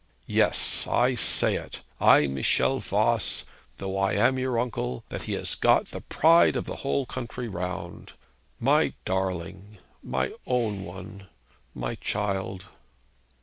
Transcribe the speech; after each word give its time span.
Yes; 0.25 0.87
I 0.87 1.13
say 1.13 1.57
it, 1.57 1.81
I, 1.99 2.25
Michel 2.25 2.79
Voss, 2.79 3.45
though 3.77 3.95
I 3.99 4.13
am 4.13 4.39
your 4.39 4.57
uncle; 4.57 5.03
that 5.09 5.21
he 5.29 5.33
has 5.33 5.53
got 5.53 5.91
the 5.91 6.01
pride 6.01 6.55
of 6.55 6.65
the 6.65 6.77
whole 6.77 7.05
country 7.05 7.47
round. 7.47 8.13
My 8.59 8.93
darling, 9.05 9.77
my 10.01 10.31
own 10.47 10.83
one, 10.85 11.27
my 11.75 11.93
child!' 11.93 12.65